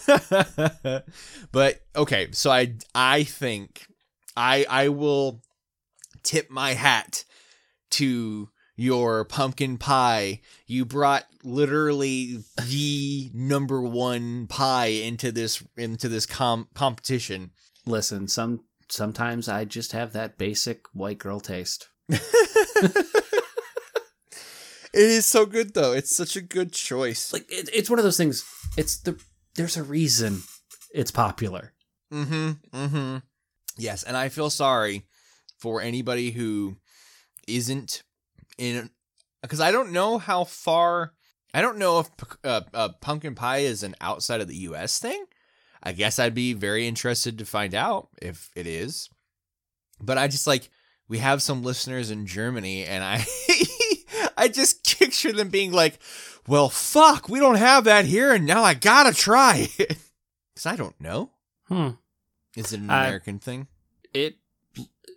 [1.53, 3.87] but okay, so I I think
[4.37, 5.43] I I will
[6.23, 7.25] tip my hat
[7.91, 10.41] to your pumpkin pie.
[10.67, 17.51] You brought literally the number one pie into this into this com- competition.
[17.87, 21.89] Listen, some sometimes I just have that basic white girl taste.
[24.95, 25.93] It is so good though.
[25.93, 27.33] It's such a good choice.
[27.33, 28.45] Like it, it's one of those things.
[28.77, 29.21] It's the
[29.57, 30.43] there's a reason
[30.93, 31.73] it's popular.
[32.13, 32.53] Mm-hmm.
[32.73, 33.17] Mm-hmm.
[33.77, 35.07] Yes, and I feel sorry
[35.59, 36.77] for anybody who
[37.49, 38.03] isn't
[38.59, 38.91] in
[39.43, 41.13] because I don't know how far.
[41.53, 42.09] I don't know if
[42.45, 44.99] uh, uh, pumpkin pie is an outside of the U.S.
[44.99, 45.25] thing.
[45.83, 49.09] I guess I'd be very interested to find out if it is.
[50.01, 50.71] But I just like
[51.09, 53.25] we have some listeners in Germany, and I
[54.37, 55.99] I just picture them being like,
[56.47, 59.97] "Well, fuck, we don't have that here, and now I gotta try it."
[60.55, 61.31] Because I don't know.
[61.69, 61.91] Hmm.
[62.57, 63.67] Is it an American thing?
[64.13, 64.37] It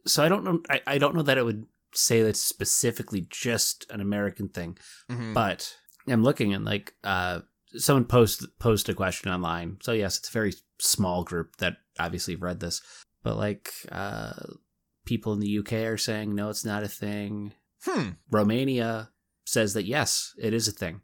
[0.05, 0.61] so I don't know.
[0.69, 4.77] I, I don't know that it would say that's specifically just an American thing,
[5.09, 5.33] Mhm.
[5.33, 5.75] but
[6.07, 7.41] I'm looking and like uh
[7.75, 9.77] someone post post a question online.
[9.81, 12.81] So yes, it's a very small group that obviously read this,
[13.23, 14.33] but like uh
[15.05, 17.53] people in the UK are saying no, it's not a thing.
[17.83, 18.09] hmm.
[18.31, 19.11] Romania
[19.45, 21.01] says that yes, it is a thing.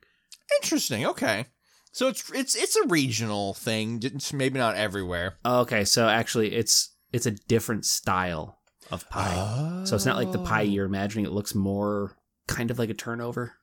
[0.61, 1.05] Interesting.
[1.05, 1.47] Okay.
[1.91, 3.99] So it's it's it's a regional thing.
[4.03, 5.37] It's maybe not everywhere.
[5.45, 8.59] Okay, so actually it's it's a different style
[8.91, 9.83] of pie.
[9.85, 11.25] So it's not like the pie you're imagining.
[11.25, 12.17] It looks more
[12.47, 13.53] kind of like a turnover.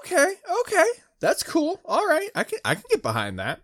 [0.00, 0.34] Okay.
[0.60, 0.86] Okay.
[1.20, 1.80] That's cool.
[1.84, 2.30] All right.
[2.34, 3.60] I can I can get behind that.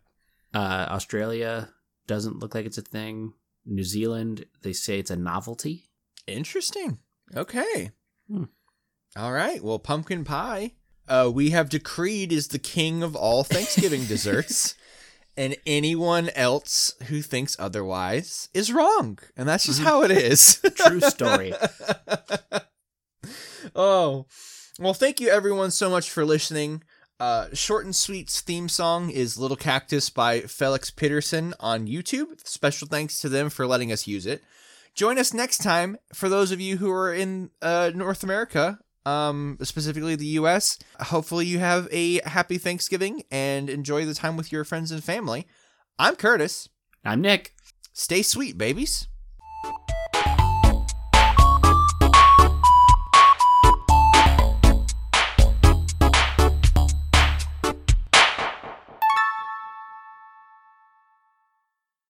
[0.52, 1.70] Uh, Australia
[2.06, 3.32] doesn't look like it's a thing.
[3.66, 5.90] New Zealand, they say it's a novelty.
[6.26, 6.98] Interesting.
[7.34, 7.90] Okay.
[8.28, 8.44] Hmm.
[9.16, 9.62] All right.
[9.62, 10.72] Well, pumpkin pie,
[11.08, 14.74] uh, we have decreed is the king of all Thanksgiving desserts,
[15.36, 19.84] and anyone else who thinks otherwise is wrong, and that's just Mhm.
[19.84, 20.60] how it is.
[20.76, 21.52] True story.
[23.74, 24.26] oh,
[24.78, 26.82] well, thank you everyone so much for listening.
[27.20, 32.46] Uh, Short and Sweet's theme song is Little Cactus by Felix Peterson on YouTube.
[32.46, 34.42] Special thanks to them for letting us use it.
[34.94, 39.58] Join us next time for those of you who are in uh, North America, um,
[39.62, 40.78] specifically the US.
[41.00, 45.46] Hopefully, you have a happy Thanksgiving and enjoy the time with your friends and family.
[45.98, 46.68] I'm Curtis.
[47.04, 47.54] I'm Nick.
[47.92, 49.06] Stay sweet, babies.